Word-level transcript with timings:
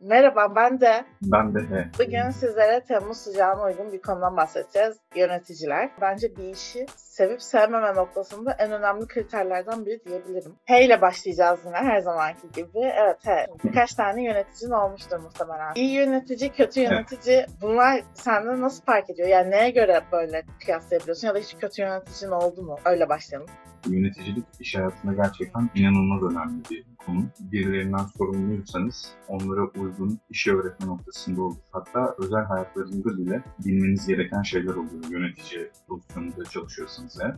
Merhaba 0.00 0.56
ben 0.56 0.80
de. 0.80 1.04
Ben 1.22 1.54
de 1.54 1.58
he. 1.58 1.88
Bugün 1.98 2.30
sizlere 2.30 2.80
Temmuz 2.80 3.16
sıcağına 3.16 3.62
uygun 3.62 3.92
bir 3.92 4.02
konudan 4.02 4.36
bahsedeceğiz. 4.36 4.96
Yöneticiler. 5.14 5.90
Bence 6.00 6.36
bir 6.36 6.44
işi 6.44 6.86
sevip 6.96 7.42
sevmeme 7.42 7.94
noktasında 7.94 8.52
en 8.58 8.72
önemli 8.72 9.06
kriterlerden 9.06 9.86
biri 9.86 10.04
diyebilirim. 10.04 10.54
H 10.66 10.84
ile 10.84 11.00
başlayacağız 11.00 11.60
yine 11.66 11.76
her 11.76 12.00
zamanki 12.00 12.50
gibi. 12.54 12.78
Evet 12.78 13.26
H. 13.26 13.46
Birkaç 13.64 13.94
tane 13.94 14.24
yöneticin 14.24 14.70
olmuştur 14.70 15.20
muhtemelen. 15.20 15.72
İyi 15.74 15.92
yönetici, 15.92 16.52
kötü 16.52 16.80
yönetici 16.80 17.46
bunlar 17.62 18.00
sende 18.14 18.60
nasıl 18.60 18.84
fark 18.84 19.10
ediyor? 19.10 19.28
Yani 19.28 19.50
neye 19.50 19.70
göre 19.70 20.00
böyle 20.12 20.42
kıyaslayabiliyorsun 20.64 21.28
ya 21.28 21.34
da 21.34 21.38
hiç 21.38 21.56
kötü 21.56 21.82
yöneticin 21.82 22.30
oldu 22.30 22.62
mu? 22.62 22.78
Öyle 22.84 23.08
başlayalım. 23.08 23.48
Yöneticilik 23.88 24.44
iş 24.60 24.74
hayatında 24.74 25.14
gerçekten 25.14 25.70
inanılmaz 25.74 26.22
önemli 26.22 26.62
bir 26.70 26.84
konu. 27.06 27.24
Birilerinden 27.40 28.06
sorumluysanız 28.18 29.14
onlara 29.28 29.64
uygun 29.64 30.18
işe 30.30 30.54
öğretme 30.54 30.86
noktasında 30.86 31.42
olur. 31.42 31.56
Hatta 31.72 32.14
özel 32.18 32.44
hayatlarında 32.44 33.18
bile 33.18 33.42
bilmeniz 33.64 34.06
gereken 34.06 34.42
şeyler 34.42 34.74
oluyor 34.74 35.04
yönetici 35.10 35.70
pozisyonunda 35.88 36.44
çalışıyorsanız 36.44 37.18
eğer. 37.20 37.36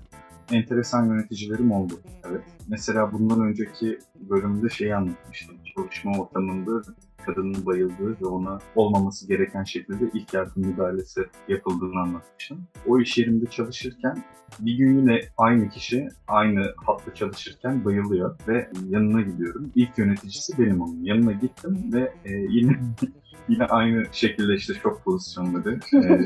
Enteresan 0.51 1.07
yöneticilerim 1.07 1.73
oldu. 1.73 2.01
Evet. 2.25 2.43
Mesela 2.69 3.13
bundan 3.13 3.41
önceki 3.41 3.99
bölümde 4.15 4.69
şeyi 4.69 4.97
anlatmıştım. 4.97 5.57
Çalışma 5.75 6.13
ortamında 6.19 6.83
kadının 7.27 7.67
bayıldığı 7.67 8.21
ve 8.21 8.27
ona 8.27 8.59
olmaması 8.77 9.29
gereken 9.29 9.65
şekilde 9.65 10.11
ilk 10.15 10.35
yardım 10.35 10.67
müdahalesi 10.67 11.21
yapıldığını 11.49 12.01
anlatmıştım. 12.01 12.67
O 12.87 13.01
iş 13.01 13.19
yerinde 13.19 13.47
çalışırken 13.47 14.25
bir 14.61 14.75
gün 14.75 14.99
yine 14.99 15.21
aynı 15.39 15.69
kişi 15.69 16.09
aynı 16.29 16.75
hatta 16.77 17.15
çalışırken 17.15 17.85
bayılıyor 17.85 18.39
ve 18.49 18.71
yanına 18.89 19.21
gidiyorum. 19.23 19.73
İlk 19.75 19.99
yöneticisi 19.99 20.59
benim 20.59 20.81
onun. 20.83 21.05
Yanına 21.05 21.33
gittim 21.33 21.91
ve 21.93 22.13
e, 22.25 22.33
yine 22.33 22.79
yine 23.49 23.65
aynı 23.65 24.05
şekilde 24.13 24.55
işte 24.55 24.75
şok 24.75 25.05
pozisyonları 25.05 25.81
e, 25.95 26.21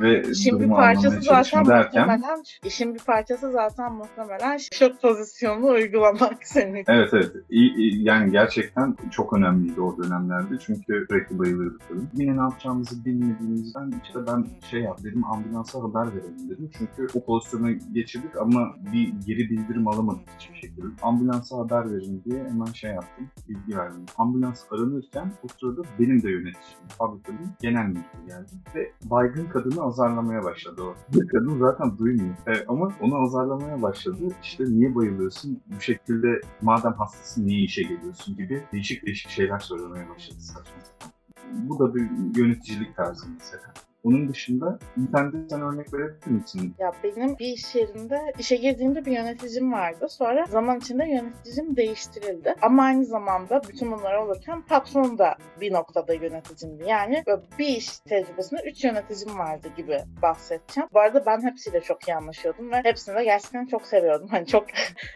ve 0.00 0.22
İşin 0.30 0.60
bir 0.60 0.68
parçası 0.68 1.20
zaten 1.20 1.66
derken 1.66 2.06
muhtemelen, 2.08 2.42
işin 2.64 2.94
bir 2.94 3.00
parçası 3.00 3.50
zaten 3.52 3.92
muhtemelen 3.92 4.56
şok 4.72 5.02
pozisyonunu 5.02 5.70
uygulamak 5.70 6.38
senin. 6.46 6.84
Evet 6.88 7.08
evet. 7.12 7.32
İyi, 7.50 7.74
iyi- 7.74 8.04
yani 8.04 8.30
gerçekten 8.30 8.96
çok 9.10 9.32
önemliydi 9.32 9.80
o 9.80 10.02
dönemlerde. 10.02 10.58
Çünkü 10.66 10.80
sürekli 11.08 11.38
bayılıyorduk 11.38 11.80
tabii. 11.88 12.00
Yine 12.14 12.36
ne 12.36 12.40
yapacağımızı 12.40 13.04
bilmediğimizden 13.04 13.92
işte 14.04 14.18
ben 14.26 14.46
şey 14.70 14.80
yap 14.80 14.98
dedim 15.04 15.24
ambulansa 15.24 15.82
haber 15.82 16.06
verelim 16.16 16.50
dedim. 16.50 16.70
Çünkü 16.78 17.06
o 17.18 17.24
pozisyona 17.24 17.70
geçirdik 17.92 18.36
ama 18.40 18.74
bir 18.92 19.12
geri 19.26 19.50
bildirim 19.50 19.88
alamadık 19.88 20.28
hiçbir 20.38 20.54
şekilde. 20.56 20.86
Ambulansa 21.02 21.56
haber 21.58 21.90
verin 21.92 22.22
diye 22.24 22.44
hemen 22.44 22.64
şey 22.72 22.90
yaptım. 22.90 23.30
Bilgi 23.48 23.76
verdim. 23.78 24.04
Ambulans 24.18 24.64
aranırken 24.70 25.32
o 25.44 25.46
sırada 25.60 25.82
benim 25.98 26.22
de 26.22 26.30
yöneticim. 26.30 26.78
Fabrikanın 26.98 27.38
genel 27.60 27.86
müdürü 27.86 28.26
geldi. 28.28 28.50
Ve 28.74 28.92
baygın 29.04 29.46
kadını 29.48 29.83
azarlamaya 29.84 30.44
başladı 30.44 30.82
o. 30.82 30.94
Bu 31.14 31.18
kadın 31.28 31.58
zaten 31.58 31.98
duymuyor. 31.98 32.34
E, 32.46 32.64
ama 32.68 32.88
onu 33.00 33.16
azarlamaya 33.16 33.82
başladı. 33.82 34.22
İşte 34.42 34.64
niye 34.64 34.94
bayılıyorsun? 34.94 35.62
Bu 35.76 35.80
şekilde 35.80 36.40
madem 36.62 36.92
hastasın 36.92 37.46
niye 37.46 37.60
işe 37.60 37.82
geliyorsun 37.82 38.36
gibi 38.36 38.62
değişik 38.72 39.06
değişik 39.06 39.30
şeyler 39.30 39.58
söylemeye 39.58 40.08
başladı 40.10 40.40
saçma 40.40 40.80
sapan. 40.80 41.12
Bu 41.52 41.78
da 41.78 41.94
bir 41.94 42.08
yöneticilik 42.36 42.96
tarzı 42.96 43.26
mesela. 43.38 43.74
Onun 44.04 44.28
dışında 44.28 44.78
internetten 44.96 45.46
sen 45.50 45.60
örnek 45.60 45.94
verebilir 45.94 46.26
misin? 46.26 46.74
Ya 46.78 46.92
benim 47.04 47.38
bir 47.38 47.46
iş 47.46 47.74
yerinde 47.74 48.20
işe 48.38 48.56
girdiğimde 48.56 49.04
bir 49.04 49.12
yöneticim 49.12 49.72
vardı. 49.72 50.06
Sonra 50.10 50.46
zaman 50.46 50.78
içinde 50.78 51.04
yöneticim 51.04 51.76
değiştirildi. 51.76 52.54
Ama 52.62 52.82
aynı 52.82 53.04
zamanda 53.04 53.60
bütün 53.68 53.92
bunlar 53.92 54.14
olurken 54.14 54.62
patron 54.62 55.18
da 55.18 55.34
bir 55.60 55.72
noktada 55.72 56.14
yöneticimdi. 56.14 56.84
Yani 56.88 57.24
bir 57.58 57.66
iş 57.66 57.98
tecrübesinde 57.98 58.62
üç 58.66 58.84
yöneticim 58.84 59.38
vardı 59.38 59.68
gibi 59.76 60.00
bahsedeceğim. 60.22 60.88
Bu 60.92 61.00
arada 61.00 61.26
ben 61.26 61.42
hepsiyle 61.42 61.80
çok 61.80 62.08
iyi 62.08 62.14
anlaşıyordum 62.14 62.70
ve 62.70 62.80
hepsini 62.84 63.16
de 63.16 63.24
gerçekten 63.24 63.66
çok 63.66 63.86
seviyordum. 63.86 64.28
Hani 64.34 64.46
çok 64.46 64.66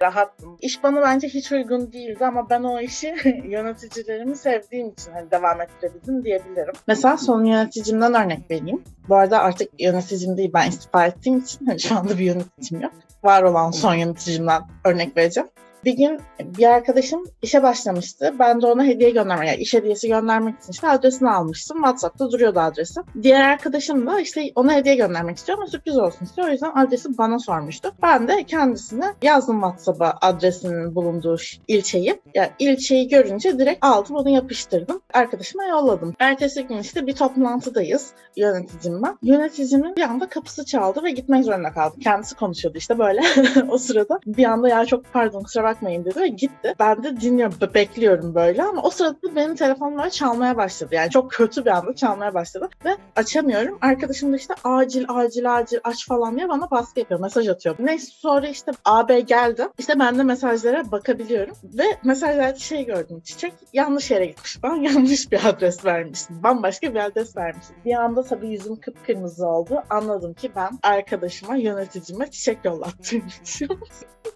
rahattım. 0.03 0.57
İş 0.61 0.83
bana 0.83 1.03
bence 1.03 1.29
hiç 1.29 1.53
uygun 1.53 1.93
değildi 1.93 2.27
ama 2.27 2.51
ben 2.51 2.63
o 2.63 2.81
işi 2.81 3.15
yöneticilerimi 3.45 4.37
sevdiğim 4.37 4.89
için 4.89 5.13
hani 5.13 5.31
devam 5.31 5.61
ettirebildim 5.61 6.25
diyebilirim. 6.25 6.73
Mesela 6.87 7.17
son 7.17 7.45
yöneticimden 7.45 8.15
örnek 8.15 8.51
vereyim. 8.51 8.78
Bu 9.09 9.17
arada 9.17 9.41
artık 9.41 9.81
yöneticim 9.81 10.37
değil 10.37 10.51
ben 10.55 10.69
istifa 10.69 11.07
ettiğim 11.07 11.39
için 11.39 11.67
hani 11.67 11.81
şu 11.81 11.97
anda 11.97 12.19
bir 12.19 12.25
yöneticim 12.25 12.81
yok. 12.81 12.93
Var 13.23 13.43
olan 13.43 13.71
son 13.71 13.95
yöneticimden 13.95 14.63
örnek 14.85 15.17
vereceğim. 15.17 15.49
Bir 15.85 15.93
gün 15.93 16.21
bir 16.41 16.65
arkadaşım 16.65 17.25
işe 17.43 17.63
başlamıştı. 17.63 18.35
Ben 18.39 18.63
de 18.63 18.67
ona 18.67 18.85
hediye 18.85 19.11
göndermek, 19.11 19.49
yani 19.49 19.59
iş 19.59 19.75
hediyesi 19.75 20.09
göndermek 20.09 20.59
için 20.59 20.73
işte 20.73 20.89
adresini 20.89 21.31
almıştım. 21.31 21.77
WhatsApp'ta 21.77 22.31
duruyordu 22.31 22.61
adresi. 22.61 23.01
Diğer 23.23 23.51
arkadaşım 23.51 24.07
da 24.07 24.21
işte 24.21 24.43
ona 24.55 24.75
hediye 24.75 24.95
göndermek 24.95 25.37
istiyor 25.37 25.59
ama 25.59 25.67
sürpriz 25.67 25.99
olsun 25.99 26.25
istiyor. 26.25 26.49
O 26.49 26.51
yüzden 26.51 26.73
adresi 26.75 27.19
bana 27.19 27.39
sormuştu. 27.39 27.93
Ben 28.03 28.29
de 28.29 28.45
kendisine 28.45 29.15
yazdım 29.23 29.61
WhatsApp'a 29.61 30.19
adresinin 30.21 30.95
bulunduğu 30.95 31.37
ilçeyi. 31.69 32.21
Yani 32.35 32.51
ilçeyi 32.59 33.09
görünce 33.09 33.59
direkt 33.59 33.85
aldım 33.85 34.17
onu 34.17 34.29
yapıştırdım. 34.29 35.01
Arkadaşıma 35.15 35.65
yolladım. 35.65 36.15
Ertesi 36.19 36.67
gün 36.67 36.79
işte 36.79 37.07
bir 37.07 37.15
toplantıdayız 37.15 38.11
yöneticimle. 38.37 39.07
Yöneticimin 39.23 39.97
bir 39.97 40.03
anda 40.03 40.29
kapısı 40.29 40.65
çaldı 40.65 41.03
ve 41.03 41.11
gitmek 41.11 41.45
zorunda 41.45 41.73
kaldım. 41.73 42.01
Kendisi 42.01 42.35
konuşuyordu 42.35 42.79
işte 42.79 42.99
böyle 42.99 43.21
o 43.69 43.79
sırada. 43.79 44.21
Bir 44.27 44.45
anda 44.45 44.69
ya 44.69 44.85
çok 44.85 45.13
pardon 45.13 45.43
kusura 45.43 45.68
bakmayın 45.69 46.05
dedi 46.05 46.21
ve 46.21 46.29
gitti. 46.29 46.75
Ben 46.79 47.03
de 47.03 47.21
dinliyorum, 47.21 47.61
be- 47.61 47.75
bekliyorum 47.75 48.35
böyle 48.35 48.63
ama 48.63 48.83
o 48.83 48.91
sırada 48.91 49.23
da 49.23 49.37
benim 49.37 49.55
telefonum 49.55 50.09
çalmaya 50.09 50.57
başladı. 50.57 50.95
Yani 50.95 51.11
çok 51.11 51.31
kötü 51.31 51.65
bir 51.65 51.71
anda 51.71 51.95
çalmaya 51.95 52.35
başladı 52.35 52.69
ve 52.85 52.97
açamıyorum. 53.17 53.79
Arkadaşım 53.81 54.33
da 54.33 54.37
işte 54.37 54.55
acil 54.65 55.05
acil 55.09 55.57
acil 55.57 55.79
aç 55.85 56.09
falan 56.09 56.37
diye 56.37 56.49
bana 56.49 56.71
baskı 56.71 57.01
yapıyor, 57.01 57.21
mesaj 57.21 57.49
atıyor. 57.49 57.77
Neyse 57.79 58.07
sonra 58.11 58.49
işte 58.49 58.73
AB 58.85 59.21
geldi. 59.21 59.69
İşte 59.79 59.99
ben 59.99 60.19
de 60.19 60.23
mesajlara 60.23 60.91
bakabiliyorum 60.93 61.55
ve 61.65 61.85
mesajlarda 62.05 62.59
şey 62.59 62.85
gördüm. 62.87 63.21
Çiçek 63.25 63.53
yanlış 63.73 64.11
yere 64.11 64.27
gitmiş. 64.27 64.59
Ben 64.69 64.75
yanlış 64.75 65.33
bir 65.33 65.49
adres 65.49 65.85
vermişim. 65.85 66.43
Bambaşka 66.43 66.95
bir 66.95 67.05
adres 67.05 67.37
vermişim. 67.37 67.77
Bir 67.85 67.95
anda 67.95 68.23
tabii 68.23 68.49
yüzüm 68.49 68.77
kıpkırmızı 68.77 69.47
oldu. 69.47 69.83
Anladım 69.91 70.35
ki 70.35 70.51
ben 70.57 70.79
arkadaşıma, 70.83 71.57
yöneticime 71.57 72.31
çiçek 72.31 72.65
yollattığım 72.65 73.23
için. 73.43 73.69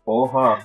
Oha! 0.06 0.58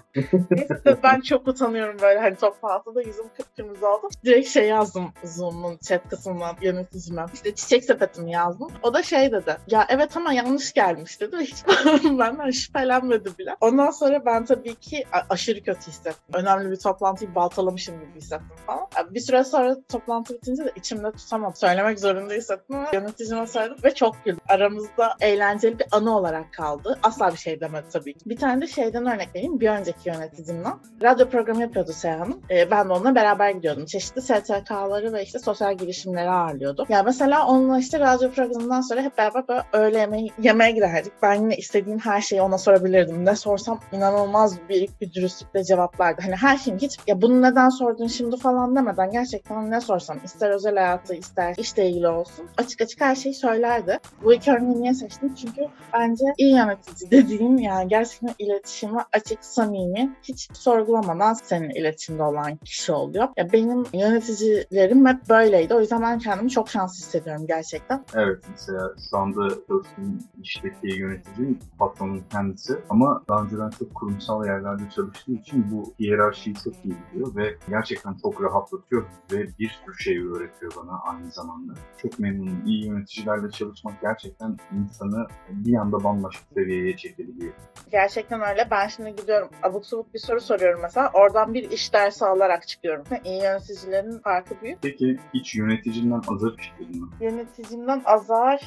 Ben 1.03 1.21
çok 1.21 1.47
utanıyorum 1.47 1.97
böyle 2.01 2.19
hani 2.19 2.35
toplantıda 2.35 3.01
yüzüm 3.01 3.27
kıpkırmızı 3.37 3.87
oldu. 3.87 4.09
Direkt 4.25 4.47
şey 4.47 4.67
yazdım 4.67 5.13
Zoom'un 5.23 5.77
chat 5.77 6.09
kısmından 6.09 6.55
yöneticime. 6.61 7.25
İşte 7.33 7.55
çiçek 7.55 7.83
sepetimi 7.83 8.31
yazdım. 8.31 8.67
O 8.83 8.93
da 8.93 9.03
şey 9.03 9.31
dedi. 9.31 9.57
Ya 9.67 9.87
evet 9.89 10.17
ama 10.17 10.33
yanlış 10.33 10.73
gelmiş 10.73 11.21
dedi. 11.21 11.37
Hiç 11.37 11.55
benden 12.03 12.51
şüphelenmedi 12.51 13.37
bile. 13.39 13.55
Ondan 13.61 13.91
sonra 13.91 14.25
ben 14.25 14.45
tabii 14.45 14.75
ki 14.75 15.05
aşırı 15.29 15.63
kötü 15.63 15.87
hissettim. 15.87 16.23
Önemli 16.33 16.71
bir 16.71 16.79
toplantıyı 16.79 17.35
baltalamışım 17.35 17.99
gibi 17.99 18.19
hissettim 18.19 18.55
falan. 18.65 18.87
Bir 19.09 19.19
süre 19.19 19.43
sonra 19.43 19.77
toplantı 19.89 20.33
bitince 20.33 20.65
de 20.65 20.71
içimde 20.75 21.11
tutamadım. 21.11 21.55
Söylemek 21.55 21.99
zorunda 21.99 22.33
hissettim 22.33 22.75
ama 22.75 22.89
yöneticime 22.93 23.47
söyledim 23.47 23.77
ve 23.83 23.93
çok 23.93 24.25
güldüm. 24.25 24.41
Aramızda 24.49 25.15
eğlenceli 25.21 25.79
bir 25.79 25.87
anı 25.91 26.17
olarak 26.17 26.53
kaldı. 26.53 26.99
Asla 27.03 27.31
bir 27.31 27.37
şey 27.37 27.59
demedi 27.59 27.85
tabii 27.93 28.13
ki. 28.13 28.29
Bir 28.29 28.37
tane 28.37 28.61
de 28.61 28.67
şeyden 28.67 29.05
örnek 29.05 29.26
vereyim. 29.35 29.59
Bir 29.59 29.69
önceki 29.69 30.09
yöneticimden. 30.09 30.73
Radyo 31.03 31.29
programı 31.29 31.61
yapıyordu 31.61 31.91
Seha 31.93 32.19
Hanım. 32.19 32.41
Ee, 32.49 32.71
ben 32.71 32.89
de 32.89 32.93
onunla 32.93 33.15
beraber 33.15 33.49
gidiyordum. 33.49 33.85
Çeşitli 33.85 34.21
STK'ları 34.21 35.13
ve 35.13 35.23
işte 35.23 35.39
sosyal 35.39 35.77
girişimleri 35.77 36.29
ağırlıyordu. 36.29 36.85
Ya 36.89 37.03
mesela 37.03 37.47
onunla 37.47 37.79
işte 37.79 37.99
radyo 37.99 38.31
programından 38.31 38.81
sonra 38.81 39.01
hep 39.01 39.17
beraber 39.17 39.47
böyle 39.47 39.63
öğle 39.73 39.99
yemeği 39.99 40.31
yemeğe 40.41 40.71
giderdik. 40.71 41.13
Ben 41.21 41.33
yine 41.33 41.55
istediğim 41.55 41.99
her 41.99 42.21
şeyi 42.21 42.41
ona 42.41 42.57
sorabilirdim. 42.57 43.25
Ne 43.25 43.35
sorsam 43.35 43.79
inanılmaz 43.91 44.57
büyük 44.69 45.01
bir 45.01 45.13
dürüstlükle 45.13 45.63
cevaplardı. 45.63 46.21
Hani 46.21 46.35
her 46.35 46.57
şeyin 46.57 46.77
hiç 46.79 46.97
ya 47.07 47.21
bunu 47.21 47.41
neden 47.41 47.69
sordun 47.69 48.07
şimdi 48.07 48.37
falan 48.37 48.75
demeden 48.75 49.11
gerçekten 49.11 49.71
ne 49.71 49.81
sorsam 49.81 50.19
ister 50.23 50.49
özel 50.49 50.75
hayatı 50.75 51.15
ister 51.15 51.55
işle 51.57 51.89
ilgili 51.89 52.07
olsun 52.07 52.45
açık 52.57 52.81
açık 52.81 53.01
her 53.01 53.15
şeyi 53.15 53.35
söylerdi. 53.35 53.99
Bu 54.23 54.33
iki 54.33 54.51
örneği 54.51 54.81
niye 54.81 54.93
seçtim? 54.93 55.35
Çünkü 55.35 55.61
bence 55.93 56.25
iyi 56.37 56.51
yönetici 56.51 57.11
dediğim 57.11 57.57
yani 57.57 57.87
gerçekten 57.87 58.35
iletişime 58.39 59.05
açık, 59.17 59.45
samimi, 59.45 60.15
hiç 60.23 60.49
sorgulamadan 60.53 61.33
senin 61.33 61.69
iletişimde 61.69 62.23
olan 62.23 62.55
kişi 62.55 62.91
oluyor. 62.91 63.27
Ya 63.37 63.51
benim 63.53 63.83
yöneticilerim 63.93 65.05
hep 65.05 65.29
böyleydi. 65.29 65.73
O 65.73 65.79
yüzden 65.79 66.01
ben 66.01 66.19
kendimi 66.19 66.49
çok 66.49 66.69
şanslı 66.69 66.97
hissediyorum 66.97 67.45
gerçekten. 67.47 68.05
Evet 68.15 68.43
mesela 68.51 68.93
şu 69.09 69.17
anda 69.17 69.49
çalıştığım 69.67 70.19
işteki 70.41 70.95
yöneticim 70.99 71.59
patronun 71.79 72.23
kendisi 72.31 72.73
ama 72.89 73.23
daha 73.29 73.43
önceden 73.43 73.69
çok 73.69 73.95
kurumsal 73.95 74.45
yerlerde 74.45 74.83
çalıştığı 74.95 75.31
için 75.31 75.65
bu 75.71 75.93
hiyerarşiyi 75.99 76.55
çok 76.55 76.73
iyi 76.85 76.95
biliyor 77.13 77.35
ve 77.35 77.55
gerçekten 77.69 78.13
çok 78.21 78.43
rahatlatıyor 78.43 79.05
ve 79.31 79.47
bir 79.59 79.69
sürü 79.69 79.97
şey 79.99 80.17
öğretiyor 80.17 80.71
bana 80.77 80.99
aynı 80.99 81.31
zamanda. 81.31 81.73
Çok 82.01 82.19
memnunum. 82.19 82.65
İyi 82.65 82.85
yöneticilerle 82.85 83.49
çalışmak 83.51 84.01
gerçekten 84.01 84.57
insanı 84.79 85.27
bir 85.49 85.75
anda 85.75 86.03
bambaşka 86.03 86.45
seviyeye 86.53 86.97
çekebiliyor. 86.97 87.53
Gerçekten 87.91 88.41
öyle. 88.41 88.67
Ben 88.71 88.87
şimdi 88.87 89.06
gidiyorum 89.09 89.49
abuk 89.63 89.85
subuk 89.85 90.13
bir 90.13 90.19
soru 90.19 90.41
soruyorum 90.41 90.81
mesela. 90.81 91.11
Oradan 91.13 91.53
bir 91.53 91.71
iş 91.71 91.93
dersi 91.93 92.25
alarak 92.25 92.67
çıkıyorum. 92.67 93.03
İyi 93.23 93.43
yöneticilerin 93.43 94.19
farkı 94.19 94.61
büyük. 94.61 94.81
Peki 94.81 95.19
hiç 95.33 95.55
yöneticiden 95.55 96.21
azar 96.27 96.51
işittin 96.59 97.01
mi? 97.03 97.09
Yöneticimden 97.21 98.01
azar 98.05 98.61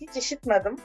hiç 0.00 0.16
işitmedim 0.16 0.76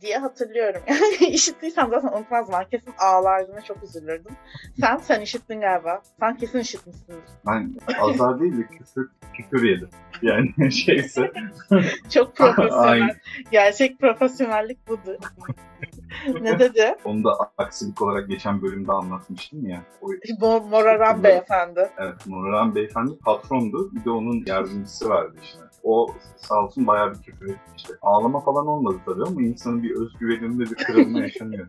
diye 0.00 0.18
hatırlıyorum. 0.18 0.82
Yani 0.88 1.32
işittiysem 1.32 1.90
zaten 1.90 2.18
unutmazdım. 2.18 2.54
Ben 2.58 2.68
kesin 2.70 2.94
ağlardım 2.98 3.56
ve 3.56 3.60
çok 3.60 3.82
üzülürdüm. 3.82 4.32
Sen, 4.80 4.96
sen 4.96 5.20
işittin 5.20 5.60
galiba. 5.60 6.02
Sen 6.20 6.36
kesin 6.36 6.58
işitmişsindir. 6.58 7.22
Ben 7.46 7.74
azar 8.00 8.40
değil 8.40 8.58
de 8.58 8.66
küfür, 8.66 9.10
küfür 9.34 9.68
yedim. 9.68 9.88
Yani 10.22 10.72
şeyse 10.72 11.32
Çok 12.10 12.36
profesyonel. 12.36 13.16
Gerçek 13.50 13.98
profesyonellik 13.98 14.88
budur. 14.88 15.14
ne 16.40 16.58
dedi? 16.58 16.96
onu 17.04 17.24
da 17.24 17.32
aksilik 17.58 18.02
olarak 18.02 18.28
geçen 18.28 18.62
bölümde 18.62 18.92
anlatmıştım 18.92 19.66
ya. 19.68 19.82
O, 20.00 20.08
Bu 20.40 20.60
Moraran 20.60 21.24
beyefendi. 21.24 21.90
evet 21.98 22.26
Nurhan 22.26 22.74
Beyefendi 22.74 23.18
patrondu. 23.18 23.94
Bir 23.94 24.04
de 24.04 24.10
onun 24.10 24.44
yardımcısı 24.46 25.08
vardı 25.08 25.36
işte. 25.42 25.58
O 25.82 26.14
sağ 26.36 26.64
olsun 26.64 26.86
bayağı 26.86 27.14
bir 27.14 27.22
küfür 27.22 27.48
etmişti. 27.50 27.92
Ağlama 28.02 28.40
falan 28.40 28.66
olmadı 28.66 28.96
tabii 29.06 29.22
ama 29.22 29.42
insanın 29.42 29.82
bir 29.82 29.90
özgüveninde 29.96 30.64
bir 30.64 30.74
kırılma 30.74 31.20
yaşanıyor. 31.20 31.66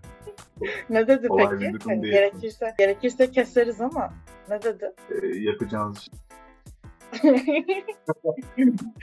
Ne 0.90 1.07
dedi 1.07 1.28
Kolay 1.28 1.50
peki? 1.60 1.90
değil. 1.90 2.01
gerekirse, 2.13 2.75
gerekirse 2.78 3.31
keseriz 3.31 3.81
ama 3.81 4.13
ne 4.50 4.62
dedi? 4.62 4.92
Ee, 5.12 5.28
yapacağınız 5.28 6.07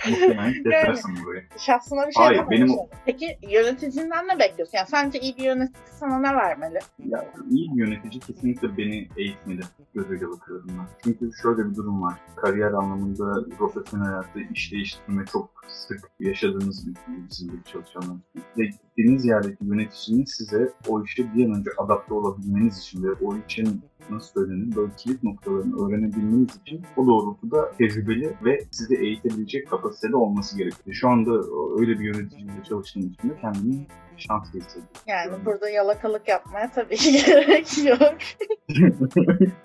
muhtemelen 0.05 1.25
burayı. 1.25 1.45
Şahsına 1.59 2.07
bir 2.07 2.13
şey 2.13 2.25
Hayır, 2.25 2.45
benim. 2.51 2.69
Peki 3.05 3.39
yöneticinden 3.51 4.29
ne 4.29 4.39
bekliyorsun? 4.39 4.79
Yani 4.79 4.89
sence 4.89 5.21
iyi 5.21 5.37
bir 5.37 5.45
yönetici 5.45 5.83
sana 6.01 6.19
ne 6.19 6.37
vermeli? 6.37 6.79
Ya 7.05 7.33
iyi 7.51 7.71
bir 7.75 7.87
yönetici 7.87 8.21
kesinlikle 8.21 8.77
beni 8.77 9.09
eğitmeli 9.17 9.61
gözüyle 9.95 10.29
bakıyorum 10.29 10.69
ben. 10.69 10.87
Çünkü 11.05 11.31
şöyle 11.43 11.71
bir 11.71 11.75
durum 11.75 12.03
var. 12.03 12.15
Kariyer 12.37 12.73
anlamında 12.73 13.57
profesyonel 13.59 14.07
hayatta 14.07 14.41
iş 14.55 14.73
değiştirme 14.73 15.25
çok 15.25 15.51
sık 15.69 16.11
yaşadığınız 16.21 16.87
bir 16.87 16.95
bizim 17.31 17.51
gibi 17.51 17.65
çalışanlar. 17.65 18.17
Ve 18.59 18.65
gittiğiniz 18.67 19.25
yerdeki 19.25 19.65
yöneticinin 19.65 20.25
size 20.25 20.73
o 20.89 21.03
işe 21.03 21.35
bir 21.35 21.45
an 21.45 21.55
önce 21.55 21.71
adapte 21.79 22.15
olabilmeniz 22.15 22.79
için 22.79 23.05
ve 23.05 23.13
o 23.13 23.37
için 23.37 23.83
nasıl 24.11 24.41
söylenir 24.41 24.77
böyle 24.77 24.93
kilit 24.97 25.23
noktalarını 25.23 25.87
öğrenebilmeniz 25.87 26.49
için 26.63 26.83
o 26.97 27.07
doğrultuda 27.07 27.73
tecrübeli 27.79 28.37
ve 28.45 28.65
sizi 28.71 28.95
eğitebilecek 28.95 29.71
kapasitede 29.71 30.17
olması 30.17 30.59
gerekiyor. 30.59 30.95
Şu 30.95 31.09
anda 31.09 31.31
öyle 31.79 31.99
bir 31.99 32.05
yöneticiyle 32.05 32.65
çalıştığım 32.69 33.03
için 33.03 33.31
de 33.31 33.37
kendimi 33.41 33.87
şanslı 34.17 34.59
hissediyorum. 34.61 34.89
Yani 35.07 35.33
burada 35.45 35.69
yalakalık 35.71 36.29
yapmaya 36.29 36.71
tabii 36.73 36.97
ki 36.97 37.13
gerek 37.27 37.79
yok. 37.85 38.15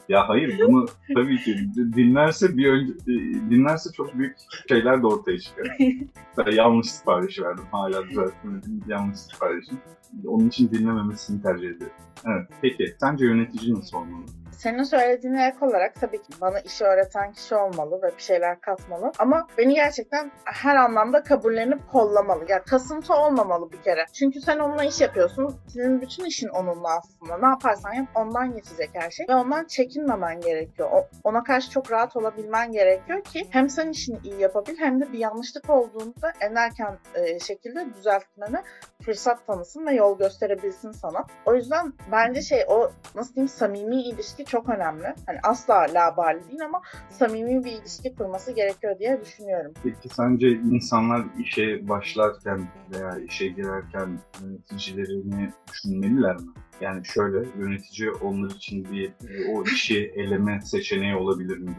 ya 0.10 0.30
hayır 0.30 0.60
bunu 0.68 0.86
tabii 1.16 1.38
ki 1.38 1.56
dinlerse 1.76 2.58
bir 2.58 2.72
önce 2.72 2.94
dinlerse 3.50 3.90
çok 3.94 4.18
büyük 4.18 4.36
şeyler 4.70 5.02
de 5.02 5.08
ortaya 5.08 5.40
çıkar. 5.40 5.78
Ben 6.38 6.52
yanlış 6.52 6.92
sipariş 6.92 7.40
verdim. 7.42 7.64
Hala 7.72 8.04
düzeltmedim. 8.10 8.84
Yanlış 8.88 9.20
siparişim. 9.20 9.78
Onun 10.28 10.48
için 10.48 10.72
dinlememesini 10.72 11.42
tercih 11.42 11.68
ediyorum. 11.70 11.96
Evet. 12.28 12.48
Peki 12.62 12.96
sence 13.00 13.26
yönetici 13.26 13.74
nasıl 13.74 13.98
olmalı? 13.98 14.26
Senin 14.62 14.84
söylediğine 14.84 15.48
ek 15.48 15.66
olarak 15.66 15.96
tabii 16.02 16.22
ki 16.22 16.34
bana 16.42 16.60
işi 16.60 16.84
öğreten 16.84 17.34
kişi 17.34 17.56
olmalı 17.56 18.02
ve 18.04 18.18
bir 18.18 18.22
şeyler 18.22 18.62
katmalı. 18.62 19.12
Ama 19.20 19.48
beni 19.58 19.74
gerçekten 19.74 20.32
her 20.46 20.76
anlamda 20.76 21.24
kabullenip 21.24 21.92
kollamalı. 21.92 22.46
Yani 22.50 22.64
kasıntı 22.64 23.14
olmamalı 23.14 23.72
bir 23.72 23.82
kere. 23.82 24.06
Çünkü 24.14 24.42
sen 24.42 24.60
onunla 24.60 24.84
iş 24.84 25.02
yapıyorsun. 25.02 25.56
Senin 25.68 26.02
bütün 26.02 26.26
işin 26.26 26.48
onunla 26.48 26.90
aslında. 26.98 27.38
Ne 27.38 27.48
yaparsan 27.48 27.94
yap 27.94 28.08
ondan 28.16 28.56
geçecek 28.56 28.90
her 28.94 29.12
şey. 29.12 29.26
Ve 29.30 29.36
ondan 29.36 29.66
çekinmemen 29.66 30.42
gerekiyor. 30.42 30.90
O- 30.94 31.08
ona 31.24 31.44
karşı 31.44 31.72
çok 31.72 31.92
rahat 31.92 32.16
olabilmen 32.16 32.72
gerekiyor 32.72 33.24
ki 33.24 33.48
hem 33.50 33.70
sen 33.70 33.90
işini 33.90 34.18
iyi 34.24 34.42
yapabil 34.42 34.78
hem 34.78 35.02
de 35.02 35.14
bir 35.14 35.20
yanlışlık 35.20 35.70
olduğunda 35.70 36.34
en 36.42 36.56
erken 36.56 36.98
e, 37.16 37.40
şekilde 37.40 37.94
düzeltmene 37.94 38.64
fırsat 39.06 39.48
tanısın 39.48 39.86
ve 39.86 39.94
yol 39.94 40.18
gösterebilsin 40.18 40.92
sana. 40.92 41.26
O 41.46 41.56
yüzden 41.56 41.94
bence 42.12 42.42
şey 42.42 42.66
o 42.68 42.92
nasıl 43.16 43.36
diyeyim 43.36 43.50
samimi 43.50 44.02
ilişki 44.02 44.46
çok 44.52 44.70
önemli. 44.70 45.16
Hani 45.26 45.40
asla 45.44 45.86
labali 45.94 46.48
değil 46.50 46.66
ama 46.66 46.82
samimi 47.10 47.64
bir 47.64 47.72
ilişki 47.72 48.16
kurması 48.16 48.52
gerekiyor 48.52 49.00
diye 49.00 49.22
düşünüyorum. 49.22 49.74
Peki 49.84 50.10
sence 50.10 50.50
insanlar 50.50 51.26
işe 51.40 51.88
başlarken 51.90 52.68
veya 52.92 53.18
işe 53.20 53.48
girerken 53.48 54.20
yöneticilerini 54.42 55.52
düşünmeliler 55.72 56.36
mi? 56.36 56.52
Yani 56.82 57.06
şöyle 57.06 57.38
yönetici 57.58 58.12
onlar 58.12 58.50
için 58.50 58.92
bir 58.92 59.08
e, 59.08 59.52
o 59.56 59.64
işi 59.64 60.14
eleme 60.16 60.62
seçeneği 60.62 61.16
olabilir 61.16 61.58
mi? 61.58 61.76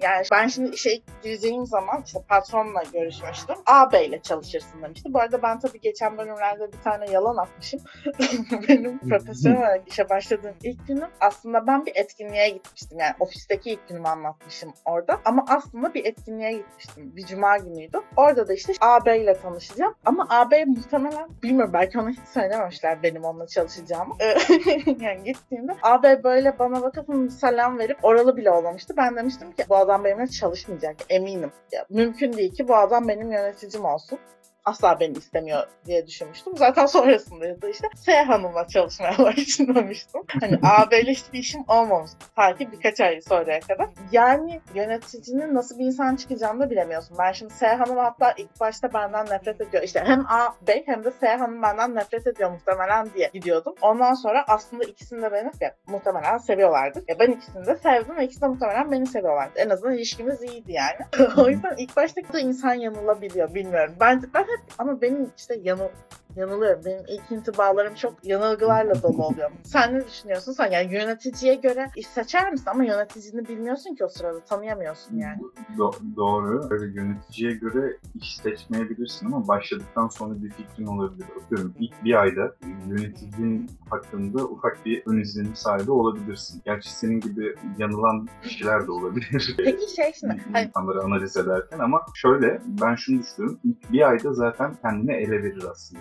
Yani 0.00 0.24
ben 0.32 0.48
şimdi 0.48 0.74
işe 0.74 0.90
gireceğim 1.22 1.66
zaman 1.66 2.02
işte 2.06 2.18
patronla 2.28 2.82
görüşmüştüm. 2.92 3.56
AB 3.66 4.06
ile 4.06 4.22
çalışırsın 4.22 4.82
demişti. 4.82 5.14
Bu 5.14 5.20
arada 5.20 5.42
ben 5.42 5.58
tabii 5.58 5.80
geçen 5.80 6.18
bölümlerde 6.18 6.72
bir 6.72 6.78
tane 6.84 7.10
yalan 7.10 7.36
atmışım. 7.36 7.80
Benim 8.68 8.98
profesyonel 8.98 9.58
olarak 9.58 9.88
işe 9.88 10.08
başladığım 10.08 10.54
ilk 10.62 10.88
günüm 10.88 11.10
aslında 11.20 11.59
ben 11.66 11.86
bir 11.86 11.92
etkinliğe 11.96 12.48
gitmiştim. 12.50 12.98
Yani 12.98 13.14
ofisteki 13.20 13.70
ilk 13.70 13.88
günümü 13.88 14.08
anlatmışım 14.08 14.72
orada. 14.84 15.20
Ama 15.24 15.44
aslında 15.48 15.94
bir 15.94 16.04
etkinliğe 16.04 16.52
gitmiştim. 16.52 17.16
Bir 17.16 17.26
cuma 17.26 17.56
günüydü. 17.56 18.00
Orada 18.16 18.48
da 18.48 18.52
işte 18.54 18.72
AB 18.80 19.18
ile 19.18 19.34
tanışacağım. 19.34 19.94
Ama 20.04 20.26
AB 20.30 20.64
muhtemelen 20.64 21.28
bilmiyorum 21.42 21.72
belki 21.72 21.98
ona 22.00 22.10
hiç 22.10 22.18
söylememişler 22.34 23.02
benim 23.02 23.24
onunla 23.24 23.46
çalışacağımı. 23.46 24.14
yani 25.00 25.22
gittiğimde 25.24 25.76
AB 25.82 26.24
böyle 26.24 26.58
bana 26.58 26.82
bakıp 26.82 27.08
"Hı, 27.08 27.30
selam 27.30 27.78
verip 27.78 27.98
oralı 28.04 28.36
bile 28.36 28.50
olmamıştı. 28.50 28.94
Ben 28.96 29.16
demiştim 29.16 29.52
ki 29.52 29.64
bu 29.68 29.76
adam 29.76 30.04
benimle 30.04 30.26
çalışmayacak 30.26 30.96
eminim. 31.08 31.52
Ya, 31.72 31.86
mümkün 31.90 32.32
değil 32.32 32.54
ki 32.54 32.68
bu 32.68 32.76
adam 32.76 33.08
benim 33.08 33.32
yöneticim 33.32 33.84
olsun. 33.84 34.18
Asla 34.64 35.00
beni 35.00 35.18
istemiyor 35.18 35.66
diye 35.86 36.06
düşünmüştüm. 36.06 36.56
Zaten 36.56 36.86
sonrasında 36.86 37.62
da 37.62 37.68
işte 37.68 37.88
S 37.96 38.22
Hanım'la 38.22 38.66
çalışmaya 38.66 39.18
başlamıştım. 39.18 40.22
Hani 40.40 40.58
AB'li 40.62 41.10
hiçbir 41.10 41.38
işim 41.38 41.64
olmamıştı. 41.68 42.16
Ta 42.36 42.56
ki 42.56 42.72
birkaç 42.72 43.00
ay 43.00 43.20
sonraya 43.20 43.60
kadar. 43.60 43.88
Yani 44.12 44.60
yöneticinin 44.74 45.54
nasıl 45.54 45.78
bir 45.78 45.84
insan 45.84 46.16
çıkacağını 46.16 46.60
da 46.60 46.70
bilemiyorsun. 46.70 47.16
Ben 47.18 47.32
şimdi 47.32 47.54
S 47.54 47.66
Hanım 47.66 47.96
hatta 47.96 48.32
ilk 48.36 48.60
başta 48.60 48.92
benden 48.94 49.26
nefret 49.26 49.60
ediyor. 49.60 49.82
İşte 49.82 50.00
hem 50.06 50.26
A 50.26 50.54
Bey 50.66 50.82
hem 50.86 51.04
de 51.04 51.10
S 51.10 51.26
Hanım 51.26 51.62
benden 51.62 51.94
nefret 51.94 52.26
ediyor 52.26 52.50
muhtemelen 52.50 53.08
diye 53.14 53.30
gidiyordum. 53.32 53.74
Ondan 53.82 54.14
sonra 54.14 54.44
aslında 54.48 54.84
ikisini 54.84 55.22
de 55.22 55.32
beni 55.32 55.50
ya, 55.60 55.74
muhtemelen 55.86 56.38
seviyorlardı. 56.38 57.04
Ya 57.08 57.18
ben 57.18 57.30
ikisini 57.30 57.66
de 57.66 57.76
sevdim 57.76 58.16
ve 58.16 58.24
ikisi 58.24 58.40
de 58.40 58.46
muhtemelen 58.46 58.92
beni 58.92 59.06
seviyorlardı. 59.06 59.52
En 59.56 59.70
azından 59.70 59.94
ilişkimiz 59.94 60.42
iyiydi 60.42 60.72
yani. 60.72 61.28
o 61.36 61.48
yüzden 61.48 61.74
ilk 61.78 61.96
başta 61.96 62.20
da 62.32 62.40
insan 62.40 62.74
yanılabiliyor 62.74 63.54
bilmiyorum. 63.54 63.94
Ben, 64.00 64.22
ben 64.34 64.46
hep 64.50 64.64
ama 64.78 65.00
benim 65.00 65.30
işte 65.36 65.60
yanıl 65.62 65.88
yanılıyorum. 66.36 66.84
Benim 66.84 67.04
ilk 67.08 67.32
intibalarım 67.32 67.94
çok 67.94 68.24
yanılgılarla 68.24 69.02
dolu 69.02 69.22
oluyor. 69.26 69.50
Sen 69.64 69.94
ne 69.94 70.06
düşünüyorsun? 70.06 70.52
Sen 70.52 70.70
yani 70.70 70.94
yöneticiye 70.94 71.54
göre 71.54 71.90
iş 71.96 72.06
seçer 72.06 72.52
misin? 72.52 72.66
Ama 72.70 72.84
yöneticini 72.84 73.48
bilmiyorsun 73.48 73.94
ki 73.94 74.04
o 74.04 74.08
sırada. 74.08 74.40
Tanıyamıyorsun 74.40 75.16
yani. 75.16 75.40
Do- 75.76 76.16
doğru. 76.16 76.66
Öyle 76.70 77.00
yöneticiye 77.00 77.52
göre 77.52 77.96
iş 78.14 78.36
seçmeyebilirsin 78.36 79.26
ama 79.26 79.48
başladıktan 79.48 80.08
sonra 80.08 80.42
bir 80.42 80.50
fikrin 80.50 80.86
olabilir. 80.86 81.26
Atıyorum 81.44 81.74
ilk 81.80 82.04
bir 82.04 82.20
ayda 82.20 82.54
yöneticinin 82.88 83.70
hakkında 83.90 84.44
ufak 84.44 84.78
bir 84.86 85.02
ön 85.06 85.20
izlenim 85.20 85.56
sahibi 85.56 85.90
olabilirsin. 85.90 86.62
Gerçi 86.64 86.92
senin 86.92 87.20
gibi 87.20 87.54
yanılan 87.78 88.28
kişiler 88.42 88.86
de 88.86 88.92
olabilir. 88.92 89.54
Peki 89.58 89.94
şey 89.94 90.12
şimdi 90.20 90.42
hani 90.52 90.66
insanları 90.66 91.02
analiz 91.02 91.36
ederken 91.36 91.78
ama 91.78 92.00
şöyle 92.14 92.62
ben 92.66 92.94
şunu 92.94 93.18
düşünüyorum. 93.22 93.58
İlk 93.64 93.92
bir 93.92 94.08
ayda 94.08 94.32
zaten 94.40 94.76
kendine 94.82 95.16
ele 95.16 95.42
verir 95.42 95.64
aslında 95.72 96.00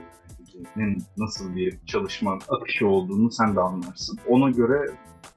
yöneticinin 0.59 1.03
nasıl 1.17 1.55
bir 1.55 1.79
çalışma 1.85 2.39
akışı 2.49 2.87
olduğunu 2.87 3.31
sen 3.31 3.55
de 3.55 3.59
anlarsın. 3.61 4.19
Ona 4.27 4.49
göre 4.49 4.85